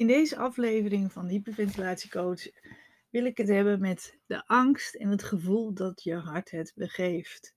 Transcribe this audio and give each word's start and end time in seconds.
In 0.00 0.06
deze 0.06 0.36
aflevering 0.36 1.12
van 1.12 1.28
Hyperventilatiecoach 1.28 2.48
wil 3.10 3.24
ik 3.24 3.36
het 3.36 3.48
hebben 3.48 3.80
met 3.80 4.18
de 4.26 4.46
angst 4.46 4.94
en 4.94 5.08
het 5.08 5.22
gevoel 5.22 5.74
dat 5.74 6.02
je 6.02 6.14
hart 6.14 6.50
het 6.50 6.72
begeeft. 6.74 7.54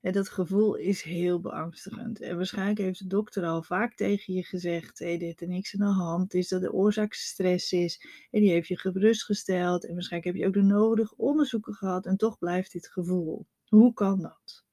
En 0.00 0.12
dat 0.12 0.28
gevoel 0.28 0.74
is 0.74 1.02
heel 1.02 1.40
beangstigend. 1.40 2.20
En 2.20 2.36
waarschijnlijk 2.36 2.78
heeft 2.78 2.98
de 2.98 3.06
dokter 3.06 3.44
al 3.44 3.62
vaak 3.62 3.94
tegen 3.94 4.34
je 4.34 4.42
gezegd: 4.42 4.98
hey, 4.98 5.18
dit 5.18 5.40
er 5.40 5.48
niks 5.48 5.74
aan 5.74 5.86
de 5.86 5.94
hand 5.94 6.34
is, 6.34 6.48
dat 6.48 6.60
de 6.60 6.72
oorzaak 6.72 7.12
stress 7.12 7.72
is. 7.72 8.06
En 8.30 8.40
die 8.40 8.50
heeft 8.50 8.68
je 8.68 8.78
gerustgesteld. 8.78 9.86
En 9.86 9.94
waarschijnlijk 9.94 10.32
heb 10.34 10.42
je 10.42 10.48
ook 10.48 10.66
de 10.66 10.72
nodige 10.74 11.16
onderzoeken 11.16 11.74
gehad. 11.74 12.06
En 12.06 12.16
toch 12.16 12.38
blijft 12.38 12.72
dit 12.72 12.88
gevoel. 12.88 13.46
Hoe 13.64 13.92
kan 13.92 14.20
dat? 14.20 14.64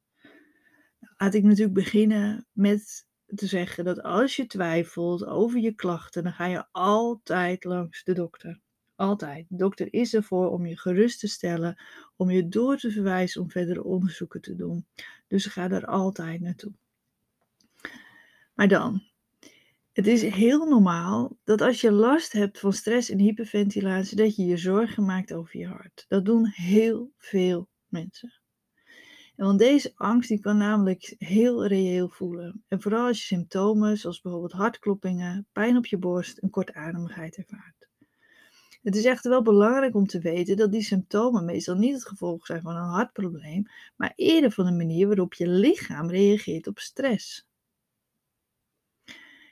Nou, 0.99 1.13
laat 1.17 1.33
ik 1.33 1.43
natuurlijk 1.43 1.73
beginnen 1.73 2.47
met 2.51 3.05
te 3.35 3.47
zeggen 3.47 3.85
dat 3.85 4.03
als 4.03 4.35
je 4.35 4.45
twijfelt 4.45 5.25
over 5.25 5.59
je 5.59 5.73
klachten, 5.73 6.23
dan 6.23 6.33
ga 6.33 6.45
je 6.45 6.65
altijd 6.71 7.63
langs 7.63 8.03
de 8.03 8.13
dokter. 8.13 8.59
Altijd. 8.95 9.45
De 9.49 9.55
dokter 9.55 9.93
is 9.93 10.13
ervoor 10.13 10.51
om 10.51 10.65
je 10.65 10.77
gerust 10.77 11.19
te 11.19 11.27
stellen, 11.27 11.81
om 12.15 12.29
je 12.29 12.47
door 12.47 12.77
te 12.77 12.91
verwijzen 12.91 13.41
om 13.41 13.49
verdere 13.49 13.83
onderzoeken 13.83 14.41
te 14.41 14.55
doen. 14.55 14.85
Dus 15.27 15.45
ga 15.45 15.67
daar 15.67 15.85
altijd 15.85 16.41
naartoe. 16.41 16.73
Maar 18.53 18.67
dan, 18.67 19.03
het 19.91 20.07
is 20.07 20.21
heel 20.21 20.65
normaal 20.65 21.37
dat 21.43 21.61
als 21.61 21.81
je 21.81 21.91
last 21.91 22.31
hebt 22.31 22.59
van 22.59 22.73
stress 22.73 23.09
en 23.09 23.19
hyperventilatie, 23.19 24.17
dat 24.17 24.35
je 24.35 24.45
je 24.45 24.57
zorgen 24.57 25.05
maakt 25.05 25.33
over 25.33 25.59
je 25.59 25.67
hart. 25.67 26.05
Dat 26.07 26.25
doen 26.25 26.47
heel 26.47 27.11
veel 27.17 27.69
mensen. 27.87 28.42
Want 29.35 29.59
deze 29.59 29.91
angst 29.95 30.29
die 30.29 30.39
kan 30.39 30.57
namelijk 30.57 31.15
heel 31.17 31.65
reëel 31.65 32.09
voelen. 32.09 32.63
En 32.67 32.81
vooral 32.81 33.07
als 33.07 33.19
je 33.19 33.25
symptomen 33.25 33.97
zoals 33.97 34.21
bijvoorbeeld 34.21 34.51
hartkloppingen, 34.51 35.47
pijn 35.51 35.77
op 35.77 35.85
je 35.85 35.97
borst 35.97 36.37
en 36.37 36.49
kortademigheid 36.49 37.35
ervaart. 37.35 37.87
Het 38.83 38.95
is 38.95 39.05
echter 39.05 39.29
wel 39.29 39.41
belangrijk 39.41 39.95
om 39.95 40.07
te 40.07 40.19
weten 40.19 40.57
dat 40.57 40.71
die 40.71 40.81
symptomen 40.81 41.45
meestal 41.45 41.75
niet 41.75 41.93
het 41.93 42.07
gevolg 42.07 42.45
zijn 42.45 42.61
van 42.61 42.75
een 42.75 42.89
hartprobleem, 42.89 43.63
maar 43.95 44.13
eerder 44.15 44.51
van 44.51 44.65
de 44.65 44.71
manier 44.71 45.07
waarop 45.07 45.33
je 45.33 45.47
lichaam 45.47 46.09
reageert 46.09 46.67
op 46.67 46.79
stress. 46.79 47.47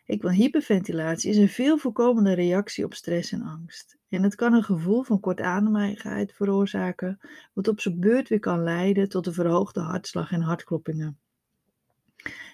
Ik 0.06 0.22
hyperventilatie 0.22 1.30
is 1.30 1.38
een 1.38 1.50
veel 1.50 1.78
voorkomende 1.78 2.34
reactie 2.34 2.86
op 2.86 2.94
stress 2.94 3.32
en 3.32 3.42
angst. 3.42 3.98
En 4.12 4.24
het 4.24 4.36
kan 4.36 4.54
een 4.54 4.64
gevoel 4.64 5.04
van 5.04 5.20
kortademigheid 5.20 6.34
veroorzaken, 6.34 7.20
wat 7.54 7.68
op 7.68 7.80
zijn 7.80 8.00
beurt 8.00 8.30
weer 8.30 8.40
kan 8.40 8.64
leiden 8.64 9.10
tot 9.10 9.28
een 9.28 9.34
verhoogde 9.34 9.80
hartslag 9.80 10.32
en 10.32 10.42
hartkloppingen. 10.42 11.20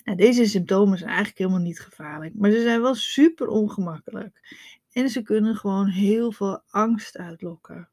Nou, 0.04 0.18
deze 0.18 0.46
symptomen 0.46 0.98
zijn 0.98 1.10
eigenlijk 1.10 1.40
helemaal 1.40 1.62
niet 1.62 1.80
gevaarlijk, 1.80 2.36
maar 2.36 2.52
ze 2.52 2.62
zijn 2.62 2.82
wel 2.82 2.96
super 2.96 3.48
ongemakkelijk. 3.48 4.58
En 4.92 5.10
ze 5.10 5.22
kunnen 5.22 5.56
gewoon 5.56 5.88
heel 5.88 6.32
veel 6.32 6.62
angst 6.68 7.18
uitlokken 7.18 7.90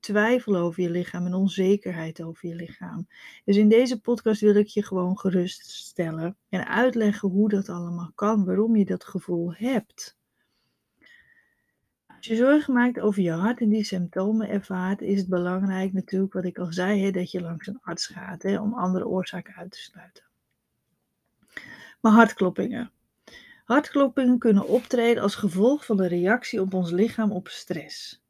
twijfel 0.00 0.56
over 0.56 0.82
je 0.82 0.90
lichaam 0.90 1.26
en 1.26 1.34
onzekerheid 1.34 2.22
over 2.22 2.48
je 2.48 2.54
lichaam. 2.54 3.08
Dus 3.44 3.56
in 3.56 3.68
deze 3.68 4.00
podcast 4.00 4.40
wil 4.40 4.54
ik 4.54 4.66
je 4.66 4.82
gewoon 4.82 5.18
geruststellen 5.18 6.36
en 6.48 6.68
uitleggen 6.68 7.28
hoe 7.28 7.48
dat 7.48 7.68
allemaal 7.68 8.12
kan, 8.14 8.44
waarom 8.44 8.76
je 8.76 8.84
dat 8.84 9.04
gevoel 9.04 9.54
hebt. 9.54 10.17
Als 12.18 12.26
je 12.26 12.36
zorgen 12.36 12.74
maakt 12.74 13.00
over 13.00 13.22
je 13.22 13.30
hart 13.30 13.60
en 13.60 13.68
die 13.68 13.84
symptomen 13.84 14.48
ervaart, 14.48 15.00
is 15.00 15.18
het 15.18 15.28
belangrijk 15.28 15.92
natuurlijk, 15.92 16.32
wat 16.32 16.44
ik 16.44 16.58
al 16.58 16.72
zei, 16.72 17.02
hè, 17.02 17.10
dat 17.10 17.30
je 17.30 17.40
langs 17.40 17.66
een 17.66 17.80
arts 17.80 18.06
gaat 18.06 18.42
hè, 18.42 18.60
om 18.60 18.74
andere 18.74 19.06
oorzaken 19.06 19.54
uit 19.54 19.70
te 19.70 19.78
sluiten. 19.78 20.24
Maar 22.00 22.12
hartkloppingen. 22.12 22.90
Hartkloppingen 23.64 24.38
kunnen 24.38 24.68
optreden 24.68 25.22
als 25.22 25.34
gevolg 25.34 25.86
van 25.86 25.96
de 25.96 26.06
reactie 26.06 26.60
op 26.60 26.74
ons 26.74 26.90
lichaam 26.90 27.32
op 27.32 27.48
stress. 27.48 28.22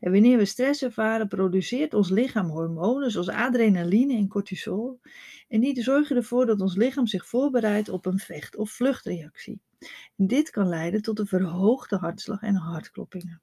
En 0.00 0.12
wanneer 0.12 0.38
we 0.38 0.44
stress 0.44 0.82
ervaren, 0.82 1.28
produceert 1.28 1.94
ons 1.94 2.10
lichaam 2.10 2.48
hormonen 2.48 3.10
zoals 3.10 3.28
adrenaline 3.28 4.14
en 4.14 4.28
cortisol. 4.28 5.00
En 5.48 5.60
die 5.60 5.82
zorgen 5.82 6.16
ervoor 6.16 6.46
dat 6.46 6.60
ons 6.60 6.76
lichaam 6.76 7.06
zich 7.06 7.26
voorbereidt 7.26 7.88
op 7.88 8.06
een 8.06 8.18
vecht- 8.18 8.56
of 8.56 8.70
vluchtreactie. 8.70 9.60
Dit 10.16 10.50
kan 10.50 10.68
leiden 10.68 11.02
tot 11.02 11.18
een 11.18 11.26
verhoogde 11.26 11.96
hartslag 11.96 12.42
en 12.42 12.54
hartkloppingen. 12.54 13.42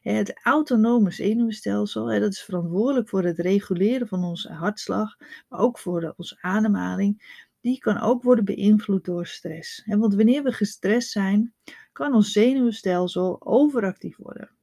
Het 0.00 0.40
autonome 0.42 1.10
zenuwstelsel, 1.10 2.06
dat 2.06 2.32
is 2.32 2.42
verantwoordelijk 2.42 3.08
voor 3.08 3.24
het 3.24 3.38
reguleren 3.38 4.08
van 4.08 4.24
onze 4.24 4.52
hartslag, 4.52 5.16
maar 5.48 5.60
ook 5.60 5.78
voor 5.78 6.14
onze 6.16 6.38
ademhaling, 6.40 7.42
die 7.60 7.78
kan 7.78 8.00
ook 8.00 8.22
worden 8.22 8.44
beïnvloed 8.44 9.04
door 9.04 9.26
stress. 9.26 9.82
Want 9.86 10.14
wanneer 10.14 10.42
we 10.42 10.52
gestrest 10.52 11.10
zijn, 11.10 11.54
kan 11.92 12.14
ons 12.14 12.32
zenuwstelsel 12.32 13.46
overactief 13.46 14.16
worden 14.16 14.56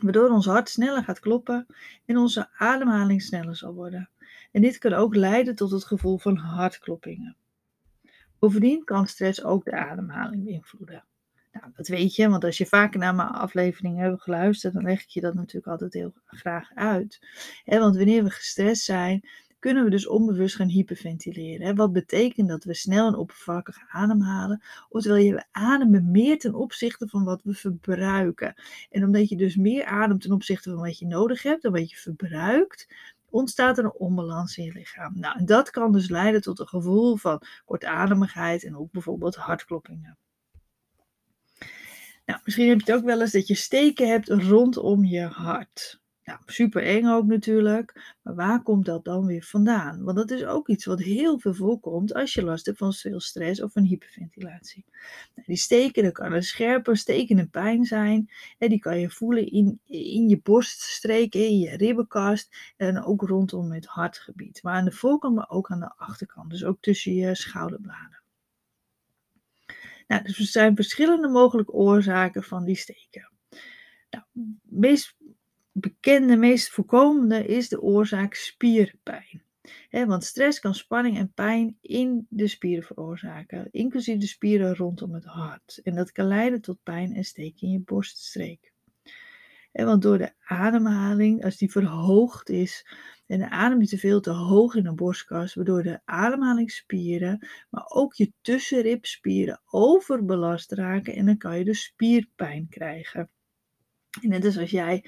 waardoor 0.00 0.30
ons 0.30 0.46
hart 0.46 0.68
sneller 0.68 1.04
gaat 1.04 1.20
kloppen 1.20 1.66
en 2.04 2.16
onze 2.16 2.48
ademhaling 2.56 3.22
sneller 3.22 3.56
zal 3.56 3.74
worden. 3.74 4.10
En 4.52 4.62
dit 4.62 4.78
kan 4.78 4.92
ook 4.92 5.14
leiden 5.14 5.54
tot 5.54 5.70
het 5.70 5.84
gevoel 5.84 6.18
van 6.18 6.36
hartkloppingen. 6.36 7.36
Bovendien 8.38 8.84
kan 8.84 9.06
stress 9.06 9.44
ook 9.44 9.64
de 9.64 9.76
ademhaling 9.76 10.44
beïnvloeden. 10.44 11.04
Nou, 11.52 11.72
dat 11.76 11.88
weet 11.88 12.14
je, 12.14 12.28
want 12.28 12.44
als 12.44 12.58
je 12.58 12.66
vaker 12.66 12.98
naar 12.98 13.14
mijn 13.14 13.28
afleveringen 13.28 14.04
hebt 14.04 14.22
geluisterd, 14.22 14.74
dan 14.74 14.82
leg 14.82 15.02
ik 15.02 15.08
je 15.08 15.20
dat 15.20 15.34
natuurlijk 15.34 15.66
altijd 15.66 15.92
heel 15.92 16.12
graag 16.24 16.70
uit. 16.74 17.18
want 17.64 17.96
wanneer 17.96 18.24
we 18.24 18.30
gestrest 18.30 18.84
zijn, 18.84 19.28
kunnen 19.58 19.84
we 19.84 19.90
dus 19.90 20.06
onbewust 20.06 20.56
gaan 20.56 20.68
hyperventileren. 20.68 21.76
Wat 21.76 21.92
betekent 21.92 22.48
dat 22.48 22.64
we 22.64 22.74
snel 22.74 23.06
en 23.06 23.14
oppervlakkig 23.14 23.78
ademhalen, 23.88 24.62
oftewel 24.88 25.18
je 25.18 25.44
ademen 25.50 26.10
meer 26.10 26.38
ten 26.38 26.54
opzichte 26.54 27.08
van 27.08 27.24
wat 27.24 27.42
we 27.42 27.54
verbruiken. 27.54 28.54
En 28.90 29.04
omdat 29.04 29.28
je 29.28 29.36
dus 29.36 29.56
meer 29.56 29.84
ademt 29.84 30.20
ten 30.20 30.32
opzichte 30.32 30.70
van 30.70 30.80
wat 30.80 30.98
je 30.98 31.06
nodig 31.06 31.42
hebt 31.42 31.64
en 31.64 31.72
wat 31.72 31.90
je 31.90 31.96
verbruikt, 31.96 32.88
ontstaat 33.30 33.78
er 33.78 33.84
een 33.84 33.92
onbalans 33.92 34.56
in 34.56 34.64
je 34.64 34.72
lichaam. 34.72 35.18
Nou, 35.18 35.38
en 35.38 35.46
dat 35.46 35.70
kan 35.70 35.92
dus 35.92 36.08
leiden 36.08 36.40
tot 36.40 36.58
een 36.58 36.68
gevoel 36.68 37.16
van 37.16 37.42
kortademigheid 37.64 38.64
en 38.64 38.76
ook 38.76 38.90
bijvoorbeeld 38.90 39.36
hartkloppingen. 39.36 40.18
Nou, 42.24 42.40
misschien 42.44 42.68
heb 42.68 42.80
je 42.80 42.84
het 42.92 43.00
ook 43.00 43.06
wel 43.06 43.20
eens 43.20 43.32
dat 43.32 43.46
je 43.46 43.54
steken 43.54 44.08
hebt 44.08 44.28
rondom 44.28 45.04
je 45.04 45.26
hart. 45.26 46.00
Ja, 46.28 46.40
super 46.46 46.82
eng 46.82 47.06
ook 47.06 47.26
natuurlijk. 47.26 48.14
Maar 48.22 48.34
waar 48.34 48.62
komt 48.62 48.84
dat 48.84 49.04
dan 49.04 49.26
weer 49.26 49.42
vandaan? 49.42 50.02
Want 50.02 50.16
dat 50.16 50.30
is 50.30 50.44
ook 50.44 50.68
iets 50.68 50.84
wat 50.84 51.00
heel 51.00 51.38
veel 51.38 51.54
voorkomt 51.54 52.14
als 52.14 52.34
je 52.34 52.42
last 52.42 52.66
hebt 52.66 52.78
van 52.78 52.92
veel 52.92 53.20
stress 53.20 53.62
of 53.62 53.76
een 53.76 53.84
hyperventilatie. 53.84 54.84
Nou, 55.34 55.46
die 55.46 55.56
steken, 55.56 56.02
dat 56.02 56.12
kan 56.12 56.32
een 56.32 56.42
scherpe, 56.42 56.96
stekende 56.96 57.46
pijn 57.46 57.84
zijn. 57.84 58.30
En 58.58 58.68
die 58.68 58.78
kan 58.78 59.00
je 59.00 59.10
voelen 59.10 59.50
in, 59.50 59.80
in 59.86 60.28
je 60.28 60.40
borststreken, 60.42 61.40
in 61.40 61.58
je 61.58 61.76
ribbenkast 61.76 62.74
en 62.76 63.04
ook 63.04 63.22
rondom 63.22 63.72
het 63.72 63.86
hartgebied. 63.86 64.62
Maar 64.62 64.74
aan 64.74 64.84
de 64.84 64.92
voorkant, 64.92 65.34
maar 65.34 65.50
ook 65.50 65.70
aan 65.70 65.80
de 65.80 65.92
achterkant. 65.96 66.50
Dus 66.50 66.64
ook 66.64 66.80
tussen 66.80 67.14
je 67.14 67.34
schouderbladen. 67.34 68.20
Nou, 70.06 70.22
dus 70.22 70.38
er 70.38 70.44
zijn 70.44 70.74
verschillende 70.76 71.28
mogelijke 71.28 71.72
oorzaken 71.72 72.42
van 72.42 72.64
die 72.64 72.76
steken. 72.76 73.30
Nou, 74.10 74.24
meest 74.62 75.16
bekende, 75.80 76.36
meest 76.36 76.70
voorkomende 76.70 77.46
is 77.46 77.68
de 77.68 77.80
oorzaak 77.80 78.34
spierpijn. 78.34 79.42
want 79.90 80.24
stress 80.24 80.60
kan 80.60 80.74
spanning 80.74 81.16
en 81.16 81.32
pijn 81.32 81.76
in 81.80 82.26
de 82.28 82.48
spieren 82.48 82.84
veroorzaken, 82.84 83.68
inclusief 83.70 84.18
de 84.18 84.26
spieren 84.26 84.76
rondom 84.76 85.14
het 85.14 85.24
hart. 85.24 85.80
En 85.82 85.94
dat 85.94 86.12
kan 86.12 86.26
leiden 86.26 86.60
tot 86.60 86.82
pijn 86.82 87.14
en 87.14 87.24
steek 87.24 87.60
in 87.60 87.70
je 87.70 87.80
borststreek. 87.80 88.72
want 89.72 90.02
door 90.02 90.18
de 90.18 90.32
ademhaling, 90.44 91.44
als 91.44 91.56
die 91.56 91.70
verhoogd 91.70 92.48
is, 92.48 92.86
en 93.26 93.38
de 93.38 93.50
adem 93.50 93.80
je 93.80 93.86
te 93.86 93.98
veel 93.98 94.20
te 94.20 94.30
hoog 94.30 94.74
in 94.74 94.82
de 94.82 94.94
borstkas, 94.94 95.54
waardoor 95.54 95.82
de 95.82 96.00
ademhalingsspieren, 96.04 97.48
maar 97.70 97.84
ook 97.88 98.14
je 98.14 98.32
tussenribspieren 98.40 99.60
overbelast 99.64 100.72
raken 100.72 101.14
en 101.14 101.26
dan 101.26 101.36
kan 101.36 101.58
je 101.58 101.64
dus 101.64 101.82
spierpijn 101.82 102.66
krijgen. 102.68 103.30
En 104.22 104.28
net 104.28 104.44
als 104.44 104.58
als 104.58 104.70
jij 104.70 105.04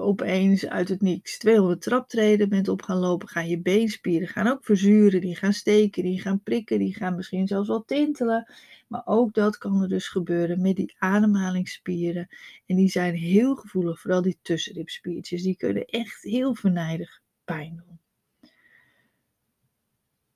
opeens 0.00 0.66
uit 0.66 0.88
het 0.88 1.02
niks 1.02 1.38
200 1.38 1.82
traptreden 1.82 2.48
bent 2.48 2.68
op 2.68 2.82
gaan 2.82 2.98
lopen, 2.98 3.28
gaan 3.28 3.48
je 3.48 3.60
beenspieren 3.60 4.28
gaan 4.28 4.46
ook 4.46 4.64
verzuren, 4.64 5.20
die 5.20 5.36
gaan 5.36 5.52
steken, 5.52 6.02
die 6.02 6.20
gaan 6.20 6.42
prikken, 6.42 6.78
die 6.78 6.94
gaan 6.94 7.16
misschien 7.16 7.46
zelfs 7.46 7.68
wel 7.68 7.84
tintelen. 7.84 8.52
Maar 8.88 9.02
ook 9.04 9.34
dat 9.34 9.58
kan 9.58 9.82
er 9.82 9.88
dus 9.88 10.08
gebeuren 10.08 10.60
met 10.60 10.76
die 10.76 10.94
ademhalingsspieren. 10.98 12.28
En 12.66 12.76
die 12.76 12.88
zijn 12.88 13.14
heel 13.14 13.54
gevoelig, 13.54 14.00
vooral 14.00 14.22
die 14.22 14.38
tussenribspiertjes. 14.42 15.42
Die 15.42 15.56
kunnen 15.56 15.84
echt 15.84 16.22
heel 16.22 16.54
vernijdig 16.54 17.20
pijn 17.44 17.82
doen. 17.86 18.00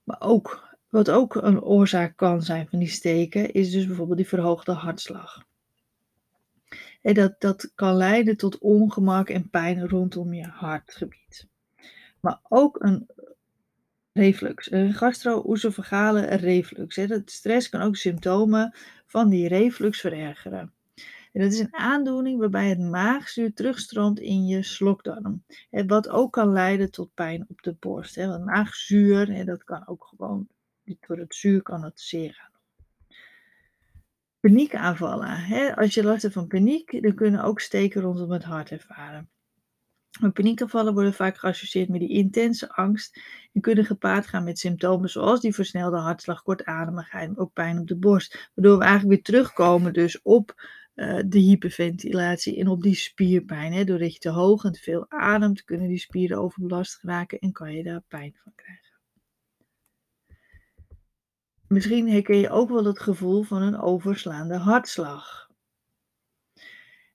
Maar 0.02 0.20
ook, 0.20 0.76
wat 0.88 1.10
ook 1.10 1.34
een 1.34 1.62
oorzaak 1.62 2.16
kan 2.16 2.42
zijn 2.42 2.68
van 2.68 2.78
die 2.78 2.88
steken, 2.88 3.52
is 3.52 3.70
dus 3.70 3.86
bijvoorbeeld 3.86 4.18
die 4.18 4.28
verhoogde 4.28 4.72
hartslag. 4.72 5.44
En 7.06 7.14
dat, 7.14 7.34
dat 7.38 7.72
kan 7.74 7.94
leiden 7.94 8.36
tot 8.36 8.58
ongemak 8.58 9.28
en 9.28 9.50
pijn 9.50 9.88
rondom 9.88 10.34
je 10.34 10.46
hartgebied. 10.46 11.46
Maar 12.20 12.40
ook 12.48 12.82
een 12.82 13.06
reflux, 14.12 14.70
een 14.72 14.94
gastro-oesofagale 14.94 16.20
reflux. 16.24 16.96
Hè. 16.96 17.06
Dat 17.06 17.30
stress 17.30 17.68
kan 17.68 17.80
ook 17.80 17.96
symptomen 17.96 18.74
van 19.06 19.28
die 19.28 19.48
reflux 19.48 20.00
verergeren. 20.00 20.72
En 21.32 21.42
dat 21.42 21.52
is 21.52 21.58
een 21.58 21.74
aandoening 21.74 22.38
waarbij 22.38 22.68
het 22.68 22.80
maagzuur 22.80 23.54
terugstroomt 23.54 24.20
in 24.20 24.46
je 24.46 24.62
slokdarm. 24.62 25.44
Wat 25.70 26.08
ook 26.08 26.32
kan 26.32 26.52
leiden 26.52 26.90
tot 26.90 27.14
pijn 27.14 27.44
op 27.48 27.62
de 27.62 27.76
borst. 27.80 28.16
Want 28.16 28.44
maagzuur, 28.44 29.44
dat 29.44 29.64
kan 29.64 29.86
ook 29.88 30.04
gewoon, 30.04 30.48
door 31.06 31.18
het 31.18 31.34
zuur 31.34 31.62
kan 31.62 31.84
het 31.84 32.00
zeer 32.00 32.34
gaan. 32.34 32.55
Paniekaanvallen. 34.46 35.36
Hè. 35.36 35.76
Als 35.76 35.94
je 35.94 36.04
last 36.04 36.22
hebt 36.22 36.34
van 36.34 36.46
paniek, 36.46 37.02
dan 37.02 37.14
kunnen 37.14 37.42
ook 37.42 37.60
steken 37.60 38.00
rondom 38.00 38.30
het 38.30 38.44
hart 38.44 38.70
ervaren. 38.70 39.30
Paniekaanvallen 40.32 40.94
worden 40.94 41.14
vaak 41.14 41.36
geassocieerd 41.36 41.88
met 41.88 42.00
die 42.00 42.08
intense 42.08 42.68
angst 42.72 43.20
en 43.52 43.60
kunnen 43.60 43.84
gepaard 43.84 44.26
gaan 44.26 44.44
met 44.44 44.58
symptomen 44.58 45.10
zoals 45.10 45.40
die 45.40 45.54
versnelde 45.54 45.96
hartslag, 45.96 46.42
kortademigheid, 46.42 47.28
maar 47.28 47.38
ook 47.38 47.52
pijn 47.52 47.78
op 47.78 47.86
de 47.86 47.96
borst. 47.96 48.50
Waardoor 48.54 48.78
we 48.78 48.84
eigenlijk 48.84 49.14
weer 49.14 49.22
terugkomen 49.22 49.92
dus 49.92 50.22
op 50.22 50.54
uh, 50.94 51.20
de 51.26 51.38
hyperventilatie 51.38 52.58
en 52.58 52.68
op 52.68 52.82
die 52.82 52.94
spierpijn. 52.94 53.72
Hè. 53.72 53.84
Doordat 53.84 54.12
je 54.12 54.18
te 54.18 54.30
hoog 54.30 54.64
en 54.64 54.72
te 54.72 54.80
veel 54.80 55.10
ademt, 55.10 55.64
kunnen 55.64 55.88
die 55.88 55.98
spieren 55.98 56.38
overbelast 56.38 56.98
raken 57.02 57.38
en 57.38 57.52
kan 57.52 57.72
je 57.72 57.82
daar 57.82 58.02
pijn 58.08 58.36
van 58.42 58.52
krijgen. 58.54 58.85
Misschien 61.68 62.08
herken 62.08 62.38
je 62.38 62.50
ook 62.50 62.68
wel 62.68 62.84
het 62.84 63.00
gevoel 63.00 63.42
van 63.42 63.62
een 63.62 63.80
overslaande 63.80 64.56
hartslag 64.56 65.46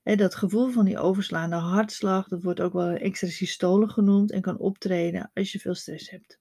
dat 0.04 0.36
gevoel 0.36 0.70
van 0.70 0.86
die 0.86 1.00
overslaande 1.00 1.56
hartslag, 1.56 2.28
dat 2.28 2.44
wordt 2.44 2.62
ook 2.62 2.74
wel 2.74 2.90
extra 2.90 3.28
systole 3.28 3.88
genoemd 3.88 4.32
en 4.32 4.42
kan 4.42 4.58
optreden 4.58 5.32
als 5.34 5.52
je 5.52 5.60
veel 5.60 5.76
stress 5.76 6.10
hebt. 6.10 6.40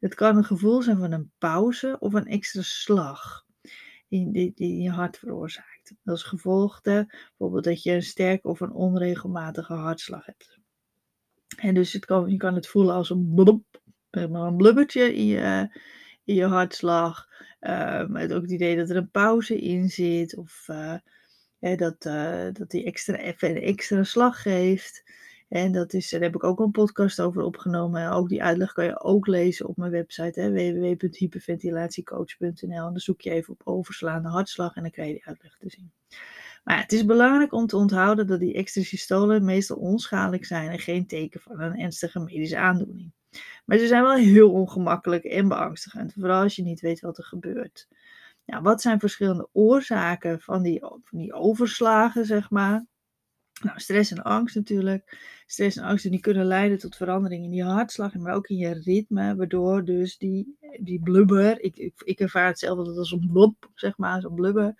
Het 0.00 0.14
kan 0.14 0.36
een 0.36 0.44
gevoel 0.44 0.82
zijn 0.82 0.98
van 0.98 1.12
een 1.12 1.30
pauze 1.38 1.96
of 2.00 2.14
een 2.14 2.26
extra 2.26 2.62
slag 2.62 3.44
die, 4.08 4.32
die, 4.32 4.52
die 4.54 4.82
je 4.82 4.90
hart 4.90 5.18
veroorzaakt. 5.18 5.94
Als 6.04 6.22
gevolg 6.22 6.80
bijvoorbeeld 6.80 7.64
dat 7.64 7.82
je 7.82 7.92
een 7.92 8.02
sterke 8.02 8.48
of 8.48 8.60
een 8.60 8.72
onregelmatige 8.72 9.72
hartslag 9.72 10.26
hebt. 10.26 10.58
En 11.56 11.74
dus 11.74 11.92
het 11.92 12.04
kan, 12.04 12.30
je 12.30 12.36
kan 12.36 12.54
het 12.54 12.66
voelen 12.66 12.94
als 12.94 13.10
een 13.10 13.32
een 14.10 14.56
blubbertje 14.56 15.14
in 15.14 15.26
je, 15.26 15.68
in 16.26 16.34
je 16.34 16.44
hartslag. 16.44 17.28
Uh, 17.60 18.06
met 18.06 18.32
ook 18.32 18.42
het 18.42 18.50
idee 18.50 18.76
dat 18.76 18.90
er 18.90 18.96
een 18.96 19.10
pauze 19.10 19.60
in 19.60 19.88
zit 19.88 20.36
of... 20.36 20.66
Uh, 20.70 20.94
dat, 21.58 22.04
uh, 22.04 22.46
dat 22.52 22.70
die 22.70 22.84
extra, 22.84 23.16
even 23.16 23.50
een 23.50 23.62
extra 23.62 24.02
slag 24.02 24.42
geeft. 24.42 25.04
En 25.48 25.72
dat 25.72 25.92
is, 25.92 26.10
daar 26.10 26.20
heb 26.20 26.34
ik 26.34 26.44
ook 26.44 26.60
een 26.60 26.70
podcast 26.70 27.20
over 27.20 27.42
opgenomen. 27.42 28.10
Ook 28.10 28.28
die 28.28 28.42
uitleg 28.42 28.72
kan 28.72 28.84
je 28.84 29.00
ook 29.00 29.26
lezen 29.26 29.66
op 29.66 29.76
mijn 29.76 29.90
website 29.90 30.50
www.hyperventilatiecoach.nl. 30.50 32.86
En 32.86 32.92
dan 32.92 32.98
zoek 32.98 33.20
je 33.20 33.30
even 33.30 33.52
op 33.52 33.60
overslaande 33.64 34.28
hartslag 34.28 34.76
en 34.76 34.82
dan 34.82 34.90
krijg 34.90 35.08
je 35.08 35.14
die 35.14 35.26
uitleg 35.26 35.56
te 35.58 35.70
zien. 35.70 35.92
Maar 36.64 36.80
het 36.80 36.92
is 36.92 37.04
belangrijk 37.04 37.52
om 37.52 37.66
te 37.66 37.76
onthouden 37.76 38.26
dat 38.26 38.40
die 38.40 38.54
extra 38.54 38.82
systolen 38.82 39.44
meestal 39.44 39.76
onschadelijk 39.76 40.44
zijn 40.44 40.70
en 40.70 40.78
geen 40.78 41.06
teken 41.06 41.40
van 41.40 41.60
een 41.60 41.78
ernstige 41.78 42.20
medische 42.20 42.58
aandoening. 42.58 43.12
Maar 43.64 43.78
ze 43.78 43.86
zijn 43.86 44.02
wel 44.02 44.14
heel 44.14 44.52
ongemakkelijk 44.52 45.24
en 45.24 45.48
beangstigend, 45.48 46.12
vooral 46.12 46.42
als 46.42 46.56
je 46.56 46.62
niet 46.62 46.80
weet 46.80 47.00
wat 47.00 47.18
er 47.18 47.24
gebeurt. 47.24 47.88
Nou, 48.46 48.62
wat 48.62 48.80
zijn 48.80 49.00
verschillende 49.00 49.48
oorzaken 49.52 50.40
van 50.40 50.62
die, 50.62 50.80
van 50.80 51.18
die 51.18 51.32
overslagen, 51.32 52.26
zeg 52.26 52.50
maar? 52.50 52.86
Nou, 53.62 53.80
stress 53.80 54.10
en 54.10 54.22
angst 54.22 54.54
natuurlijk. 54.54 55.18
Stress 55.46 55.76
en 55.76 55.84
angst 55.84 56.10
die 56.10 56.20
kunnen 56.20 56.44
leiden 56.44 56.78
tot 56.78 56.96
verandering 56.96 57.44
in 57.44 57.52
je 57.52 57.64
hartslag, 57.64 58.14
maar 58.14 58.34
ook 58.34 58.48
in 58.48 58.56
je 58.56 58.80
ritme, 58.84 59.36
waardoor 59.36 59.84
dus 59.84 60.18
die, 60.18 60.56
die 60.80 61.00
blubber, 61.00 61.60
ik, 61.60 61.92
ik, 62.04 62.20
ervaar 62.20 62.46
het 62.46 62.58
zelf 62.58 62.78
als 62.78 63.12
een 63.12 63.30
blub, 63.32 63.70
zeg 63.74 63.96
maar, 63.98 64.20
zo'n 64.20 64.34
blubber. 64.34 64.74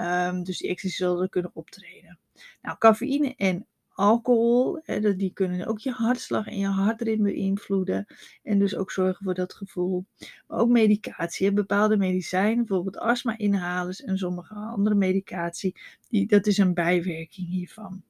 Um, 0.00 0.44
dus 0.44 0.58
die 0.58 0.68
ecstasy 0.68 1.28
kunnen 1.28 1.50
optreden. 1.54 2.18
Nou, 2.62 2.78
cafeïne 2.78 3.34
en 3.36 3.66
alcohol, 4.02 4.80
hè, 4.82 5.16
die 5.16 5.32
kunnen 5.32 5.66
ook 5.66 5.78
je 5.78 5.90
hartslag 5.90 6.46
en 6.46 6.58
je 6.58 6.66
hartritme 6.66 7.32
beïnvloeden. 7.32 8.06
En 8.42 8.58
dus 8.58 8.76
ook 8.76 8.90
zorgen 8.90 9.24
voor 9.24 9.34
dat 9.34 9.54
gevoel. 9.54 10.04
Maar 10.46 10.58
ook 10.58 10.68
medicatie, 10.68 11.52
bepaalde 11.52 11.96
medicijnen, 11.96 12.64
bijvoorbeeld 12.64 12.98
astma-inhalers 12.98 14.02
en 14.02 14.18
sommige 14.18 14.54
andere 14.54 14.94
medicatie, 14.94 15.76
die, 16.08 16.26
dat 16.26 16.46
is 16.46 16.58
een 16.58 16.74
bijwerking 16.74 17.48
hiervan. 17.48 18.02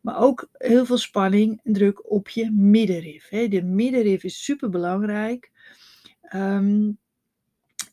Maar 0.00 0.18
ook 0.18 0.48
heel 0.52 0.84
veel 0.84 0.98
spanning 0.98 1.60
en 1.62 1.72
druk 1.72 2.10
op 2.10 2.28
je 2.28 2.50
middenrif. 2.50 3.28
Hè. 3.28 3.48
De 3.48 3.62
middenrif 3.62 4.24
is 4.24 4.44
super 4.44 4.70
belangrijk. 4.70 5.50
Um, 6.34 6.98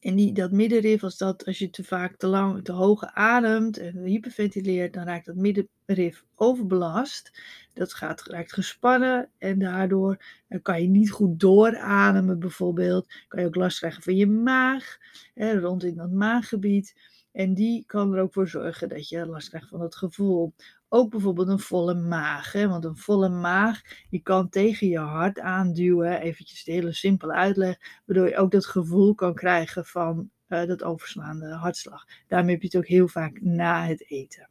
en 0.06 0.16
die, 0.16 0.34
dat 0.34 0.52
middenrif, 0.52 1.04
als, 1.04 1.18
dat, 1.18 1.46
als 1.46 1.58
je 1.58 1.70
te 1.70 1.84
vaak 1.84 2.16
te 2.16 2.28
lang, 2.28 2.64
te 2.64 2.72
hoog 2.72 3.04
ademt 3.06 3.78
en 3.78 3.98
hyperventileert, 3.98 4.94
dan 4.94 5.04
raakt 5.04 5.26
dat 5.26 5.36
middenrif 5.36 6.24
overbelast. 6.36 7.32
Dat 7.74 7.94
gaat, 7.94 8.22
raakt 8.22 8.54
gespannen 8.54 9.30
en 9.38 9.60
daardoor 9.60 10.18
kan 10.62 10.82
je 10.82 10.88
niet 10.88 11.12
goed 11.12 11.40
doorademen 11.40 12.40
bijvoorbeeld. 12.40 13.08
Kan 13.28 13.42
je 13.42 13.48
ook 13.48 13.56
last 13.56 13.78
krijgen 13.78 14.04
van 14.04 14.16
je 14.16 14.28
maag, 14.28 14.98
hè, 15.34 15.60
rond 15.60 15.84
in 15.84 15.96
dat 15.96 16.12
maaggebied. 16.12 16.96
En 17.36 17.54
die 17.54 17.84
kan 17.86 18.14
er 18.14 18.22
ook 18.22 18.34
voor 18.34 18.48
zorgen 18.48 18.90
dat 18.90 19.10
je 19.10 19.26
last 19.26 19.50
krijgt 19.50 19.70
van 19.70 19.80
dat 19.80 19.96
gevoel. 19.96 20.54
Ook 20.90 21.10
bijvoorbeeld 21.10 21.48
een 21.48 21.60
volle 21.60 21.94
maag. 21.94 22.52
Hè? 22.52 22.68
Want 22.68 22.86
een 22.86 22.98
volle 22.98 23.30
maag, 23.30 23.82
die 24.10 24.22
kan 24.22 24.50
tegen 24.50 24.88
je 24.88 25.00
hart 25.00 25.40
aanduwen. 25.40 26.22
Eventjes 26.22 26.64
de 26.64 26.72
hele 26.72 26.94
simpele 26.94 27.34
uitleg. 27.34 27.78
Waardoor 28.06 28.30
je 28.30 28.38
ook 28.38 28.52
dat 28.52 28.66
gevoel 28.66 29.16
kan 29.16 29.34
krijgen 29.34 29.86
van 29.86 30.30
uh, 30.48 30.66
dat 30.66 30.84
overslaande 30.84 31.54
hartslag. 31.54 32.06
Daarmee 32.28 32.54
heb 32.54 32.62
je 32.62 32.68
het 32.68 32.78
ook 32.78 32.88
heel 32.88 33.08
vaak 33.08 33.42
na 33.42 33.86
het 33.86 34.10
eten. 34.10 34.50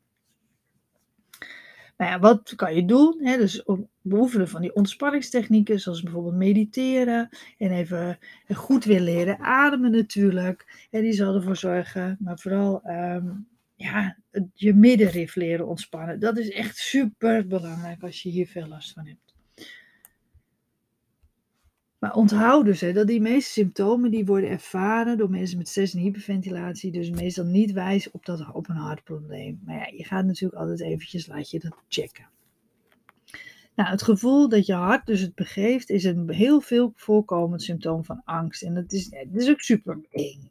Nou 1.96 2.11
ja, 2.11 2.19
wat 2.19 2.52
kan 2.56 2.75
je 2.75 2.85
doen? 2.85 3.19
Hè? 3.23 3.37
Dus 3.37 3.64
beoefenen 4.02 4.49
van 4.49 4.61
die 4.61 4.75
ontspanningstechnieken, 4.75 5.81
zoals 5.81 6.02
bijvoorbeeld 6.02 6.35
mediteren 6.35 7.29
en 7.58 7.70
even 7.70 8.19
goed 8.55 8.85
weer 8.85 9.00
leren 9.00 9.38
ademen 9.38 9.91
natuurlijk. 9.91 10.87
En 10.91 11.02
die 11.02 11.12
zal 11.12 11.35
ervoor 11.35 11.56
zorgen, 11.56 12.17
maar 12.20 12.38
vooral 12.38 12.82
um, 12.85 13.49
ja, 13.75 14.17
je 14.52 14.75
middenrif 14.75 15.35
leren 15.35 15.67
ontspannen. 15.67 16.20
Dat 16.20 16.38
is 16.38 16.50
echt 16.50 16.76
super 16.76 17.46
belangrijk 17.46 18.02
als 18.02 18.23
je 18.23 18.29
hier 18.29 18.46
veel 18.46 18.67
last 18.67 18.93
van 18.93 19.06
hebt. 19.06 19.34
Maar 22.05 22.15
onthoud 22.15 22.65
dus 22.65 22.81
dat 22.81 23.06
die 23.06 23.21
meeste 23.21 23.51
symptomen 23.51 24.11
die 24.11 24.25
worden 24.25 24.51
ervaren 24.51 25.19
door 25.19 25.31
mensen 25.31 25.58
met 25.58 25.69
stress 25.69 25.94
en 25.94 26.01
hyperventilatie, 26.01 26.93
dus 26.93 27.11
meestal 27.11 27.44
niet 27.44 27.73
wijzen 27.73 28.15
op, 28.15 28.25
dat, 28.25 28.53
op 28.53 28.69
een 28.69 28.77
hartprobleem. 28.77 29.61
Maar 29.65 29.75
ja, 29.75 29.87
je 29.96 30.05
gaat 30.05 30.25
natuurlijk 30.25 30.61
altijd 30.61 30.81
eventjes, 30.81 31.27
laat 31.27 31.51
je 31.51 31.58
dat 31.58 31.77
checken. 31.89 32.29
Nou, 33.75 33.91
het 33.91 34.03
gevoel 34.03 34.49
dat 34.49 34.67
je 34.67 34.73
hart 34.73 35.06
dus 35.06 35.20
het 35.20 35.34
begeeft 35.34 35.91
is 35.91 36.05
een 36.05 36.31
heel 36.31 36.61
veel 36.61 36.93
voorkomend 36.94 37.63
symptoom 37.63 38.05
van 38.05 38.23
angst. 38.25 38.63
En 38.63 38.75
dat 38.75 38.93
is, 38.93 39.08
dat 39.08 39.43
is 39.43 39.51
ook 39.51 39.61
super 39.61 39.99
eng. 40.11 40.51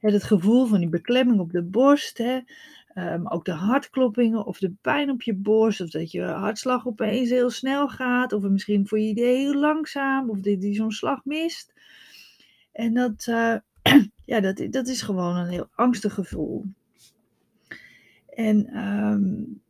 Het 0.00 0.24
gevoel 0.24 0.66
van 0.66 0.78
die 0.78 0.88
beklemming 0.88 1.40
op 1.40 1.52
de 1.52 1.62
borst, 1.62 2.18
hè, 2.18 2.40
um, 2.98 3.28
ook 3.28 3.44
de 3.44 3.52
hartkloppingen 3.52 4.44
of 4.44 4.58
de 4.58 4.72
pijn 4.80 5.10
op 5.10 5.22
je 5.22 5.34
borst, 5.34 5.80
of 5.80 5.90
dat 5.90 6.10
je 6.10 6.22
hartslag 6.22 6.86
opeens 6.86 7.30
heel 7.30 7.50
snel 7.50 7.88
gaat, 7.88 8.32
of 8.32 8.42
misschien 8.42 8.88
voor 8.88 8.98
je 8.98 9.08
idee 9.08 9.36
heel 9.36 9.54
langzaam, 9.54 10.30
of 10.30 10.40
dat 10.40 10.60
die 10.60 10.74
zo'n 10.74 10.92
slag 10.92 11.24
mist. 11.24 11.72
En 12.72 12.94
dat, 12.94 13.26
uh, 13.28 13.56
ja, 14.24 14.40
dat, 14.40 14.66
dat 14.70 14.88
is 14.88 15.02
gewoon 15.02 15.36
een 15.36 15.48
heel 15.48 15.68
angstig 15.74 16.14
gevoel. 16.14 16.64
En 18.26 18.86
um, 18.86 19.62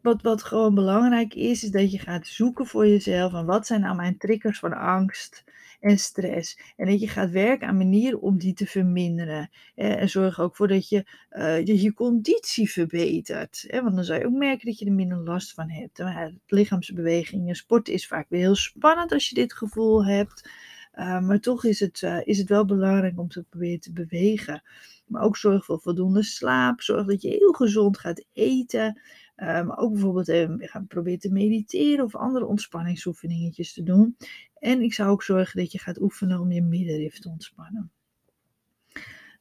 wat, 0.00 0.22
wat 0.22 0.42
gewoon 0.42 0.74
belangrijk 0.74 1.34
is, 1.34 1.64
is 1.64 1.70
dat 1.70 1.92
je 1.92 1.98
gaat 1.98 2.26
zoeken 2.26 2.66
voor 2.66 2.86
jezelf. 2.86 3.32
En 3.32 3.46
wat 3.46 3.66
zijn 3.66 3.80
nou 3.80 3.96
mijn 3.96 4.18
triggers 4.18 4.58
van 4.58 4.72
angst 4.72 5.44
en 5.82 5.98
stress? 5.98 6.58
En 6.76 6.86
dat 6.86 7.00
je 7.00 7.08
gaat 7.08 7.30
werken 7.30 7.68
aan 7.68 7.76
manieren 7.76 8.20
om 8.20 8.38
die 8.38 8.54
te 8.54 8.66
verminderen. 8.66 9.50
En 9.74 10.08
zorg 10.08 10.40
ook 10.40 10.56
voor 10.56 10.68
dat 10.68 10.88
je 10.88 11.04
uh, 11.30 11.66
je 11.66 11.94
conditie 11.94 12.70
verbetert. 12.70 13.66
Want 13.70 13.94
dan 13.94 14.04
zal 14.04 14.16
je 14.16 14.26
ook 14.26 14.32
merken 14.32 14.66
dat 14.66 14.78
je 14.78 14.86
er 14.86 14.92
minder 14.92 15.18
last 15.18 15.54
van 15.54 15.70
hebt. 15.70 16.02
Lichaamsbewegingen, 16.46 17.54
sport 17.54 17.88
is 17.88 18.06
vaak 18.06 18.26
weer 18.28 18.40
heel 18.40 18.54
spannend 18.54 19.12
als 19.12 19.28
je 19.28 19.34
dit 19.34 19.52
gevoel 19.52 20.04
hebt. 20.06 20.50
Uh, 20.94 21.20
maar 21.20 21.40
toch 21.40 21.64
is 21.64 21.80
het, 21.80 22.02
uh, 22.02 22.20
is 22.24 22.38
het 22.38 22.48
wel 22.48 22.64
belangrijk 22.64 23.18
om 23.18 23.28
te 23.28 23.42
proberen 23.42 23.80
te 23.80 23.92
bewegen. 23.92 24.62
Maar 25.06 25.22
ook 25.22 25.36
zorg 25.36 25.64
voor 25.64 25.80
voldoende 25.80 26.22
slaap. 26.22 26.80
Zorg 26.80 27.06
dat 27.06 27.22
je 27.22 27.28
heel 27.28 27.52
gezond 27.52 27.98
gaat 27.98 28.24
eten. 28.32 29.00
Uh, 29.36 29.46
maar 29.46 29.78
ook 29.78 29.92
bijvoorbeeld 29.92 30.30
gaan 30.70 30.86
proberen 30.86 31.18
te 31.18 31.32
mediteren 31.32 32.04
of 32.04 32.16
andere 32.16 32.46
ontspanningsoefeningetjes 32.46 33.72
te 33.72 33.82
doen. 33.82 34.16
En 34.58 34.82
ik 34.82 34.94
zou 34.94 35.10
ook 35.10 35.22
zorgen 35.22 35.60
dat 35.60 35.72
je 35.72 35.78
gaat 35.78 36.00
oefenen 36.00 36.40
om 36.40 36.52
je 36.52 36.62
middenrif 36.62 37.18
te 37.18 37.28
ontspannen. 37.28 37.90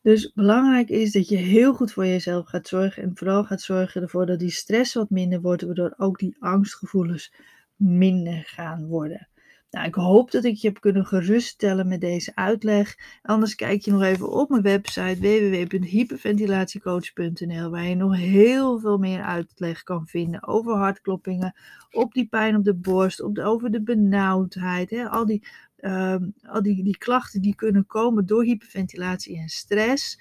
Dus 0.01 0.33
belangrijk 0.33 0.89
is 0.89 1.11
dat 1.11 1.29
je 1.29 1.37
heel 1.37 1.73
goed 1.73 1.91
voor 1.91 2.05
jezelf 2.05 2.47
gaat 2.47 2.67
zorgen 2.67 3.03
en 3.03 3.11
vooral 3.13 3.43
gaat 3.43 3.61
zorgen 3.61 4.01
ervoor 4.01 4.25
dat 4.25 4.39
die 4.39 4.51
stress 4.51 4.93
wat 4.93 5.09
minder 5.09 5.41
wordt, 5.41 5.61
waardoor 5.61 5.93
ook 5.97 6.19
die 6.19 6.35
angstgevoelens 6.39 7.33
minder 7.75 8.43
gaan 8.45 8.87
worden. 8.87 9.27
Nou, 9.71 9.87
ik 9.87 9.95
hoop 9.95 10.31
dat 10.31 10.43
ik 10.43 10.55
je 10.55 10.67
heb 10.67 10.79
kunnen 10.79 11.05
geruststellen 11.05 11.87
met 11.87 12.01
deze 12.01 12.31
uitleg. 12.35 12.95
Anders 13.21 13.55
kijk 13.55 13.81
je 13.81 13.91
nog 13.91 14.01
even 14.01 14.31
op 14.31 14.49
mijn 14.49 14.61
website 14.61 15.19
www.hyperventilatiecoach.nl 15.19 17.69
waar 17.69 17.83
je 17.83 17.95
nog 17.95 18.15
heel 18.15 18.79
veel 18.79 18.97
meer 18.97 19.21
uitleg 19.21 19.83
kan 19.83 20.07
vinden 20.07 20.47
over 20.47 20.75
hartkloppingen, 20.75 21.55
op 21.91 22.13
die 22.13 22.27
pijn 22.27 22.55
op 22.55 22.63
de 22.63 22.75
borst, 22.75 23.21
op 23.21 23.35
de, 23.35 23.43
over 23.43 23.71
de 23.71 23.81
benauwdheid, 23.81 24.89
hè, 24.89 25.09
al, 25.09 25.25
die, 25.25 25.47
ehm, 25.77 26.29
al 26.41 26.61
die, 26.61 26.83
die 26.83 26.97
klachten 26.97 27.41
die 27.41 27.55
kunnen 27.55 27.85
komen 27.85 28.25
door 28.25 28.43
hyperventilatie 28.43 29.37
en 29.37 29.49
stress. 29.49 30.19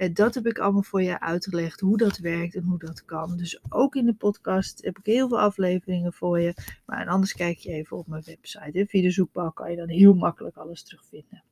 En 0.00 0.14
dat 0.14 0.34
heb 0.34 0.46
ik 0.46 0.58
allemaal 0.58 0.82
voor 0.82 1.02
je 1.02 1.20
uitgelegd, 1.20 1.80
hoe 1.80 1.96
dat 1.96 2.18
werkt 2.18 2.54
en 2.54 2.62
hoe 2.62 2.78
dat 2.78 3.04
kan. 3.04 3.36
Dus 3.36 3.60
ook 3.68 3.94
in 3.94 4.06
de 4.06 4.14
podcast 4.14 4.84
heb 4.84 4.98
ik 4.98 5.06
heel 5.06 5.28
veel 5.28 5.40
afleveringen 5.40 6.12
voor 6.12 6.40
je. 6.40 6.54
Maar 6.86 7.06
anders 7.06 7.32
kijk 7.32 7.58
je 7.58 7.72
even 7.72 7.96
op 7.96 8.06
mijn 8.06 8.22
website. 8.26 8.86
Via 8.88 9.02
de 9.02 9.10
zoekbalk 9.10 9.56
kan 9.56 9.70
je 9.70 9.76
dan 9.76 9.88
heel 9.88 10.14
makkelijk 10.14 10.56
alles 10.56 10.82
terugvinden. 10.82 11.42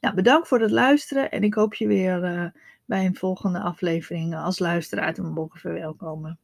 Nou, 0.00 0.14
bedankt 0.14 0.48
voor 0.48 0.60
het 0.60 0.70
luisteren 0.70 1.30
en 1.30 1.42
ik 1.42 1.54
hoop 1.54 1.74
je 1.74 1.86
weer 1.86 2.24
uh, 2.24 2.46
bij 2.84 3.06
een 3.06 3.16
volgende 3.16 3.60
aflevering 3.60 4.34
als 4.34 4.58
luisteraar 4.58 5.14
te 5.14 5.22
mogen 5.22 5.60
verwelkomen. 5.60 6.38